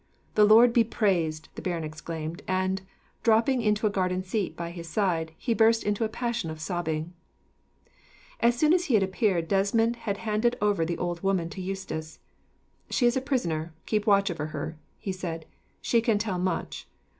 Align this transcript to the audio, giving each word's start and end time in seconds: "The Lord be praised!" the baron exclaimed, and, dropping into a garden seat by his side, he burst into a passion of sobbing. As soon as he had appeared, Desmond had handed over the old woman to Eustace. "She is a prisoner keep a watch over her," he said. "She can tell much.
"The 0.33 0.45
Lord 0.45 0.73
be 0.73 0.83
praised!" 0.83 1.49
the 1.53 1.61
baron 1.61 1.83
exclaimed, 1.83 2.41
and, 2.47 2.81
dropping 3.21 3.61
into 3.61 3.85
a 3.85 3.91
garden 3.91 4.23
seat 4.23 4.55
by 4.57 4.71
his 4.71 4.89
side, 4.89 5.31
he 5.37 5.53
burst 5.53 5.83
into 5.83 6.03
a 6.03 6.09
passion 6.09 6.49
of 6.49 6.59
sobbing. 6.59 7.13
As 8.39 8.57
soon 8.57 8.73
as 8.73 8.85
he 8.85 8.95
had 8.95 9.03
appeared, 9.03 9.47
Desmond 9.47 9.97
had 9.97 10.17
handed 10.17 10.57
over 10.59 10.85
the 10.87 10.97
old 10.97 11.21
woman 11.21 11.49
to 11.51 11.61
Eustace. 11.61 12.17
"She 12.89 13.05
is 13.05 13.15
a 13.15 13.21
prisoner 13.21 13.75
keep 13.85 14.07
a 14.07 14.09
watch 14.09 14.31
over 14.31 14.47
her," 14.47 14.75
he 14.97 15.11
said. 15.11 15.45
"She 15.83 16.01
can 16.01 16.17
tell 16.17 16.39
much. 16.39 16.87